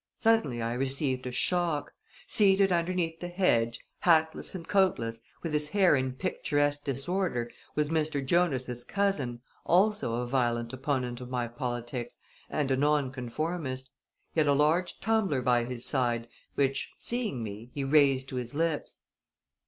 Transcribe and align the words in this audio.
Suddenly 0.17 0.63
I 0.63 0.73
received 0.73 1.27
a 1.27 1.31
shock. 1.31 1.91
Seated 2.25 2.71
underneath 2.71 3.19
the 3.19 3.27
hedge, 3.27 3.79
hatless 3.99 4.55
and 4.55 4.67
coatless, 4.67 5.21
with 5.43 5.53
his 5.53 5.69
hair 5.69 5.95
in 5.95 6.13
picturesque 6.13 6.83
disorder, 6.85 7.51
was 7.75 7.89
Mr. 7.91 8.25
Jonas' 8.25 8.83
cousin, 8.83 9.41
also 9.63 10.15
a 10.15 10.25
violent 10.25 10.73
opponent 10.73 11.21
of 11.21 11.29
my 11.29 11.47
politics, 11.47 12.17
and 12.49 12.71
a 12.71 12.77
nonconformist. 12.77 13.91
He 14.33 14.39
had 14.39 14.47
a 14.47 14.55
huge 14.55 14.99
tumbler 15.01 15.43
by 15.43 15.65
his 15.65 15.85
side, 15.85 16.27
which 16.55 16.89
seeing 16.97 17.43
me 17.43 17.69
he 17.71 17.83
raised 17.83 18.27
to 18.29 18.37
his 18.37 18.55
lips. 18.55 19.03